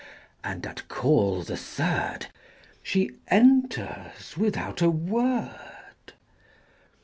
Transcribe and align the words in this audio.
''and 0.43 0.65
at 0.65 0.87
call 0.87 1.43
the 1.43 1.55
third 1.55 2.25
She 2.81 3.11
enters 3.27 4.35
without 4.35 4.81
a 4.81 4.89
word. 4.89 6.13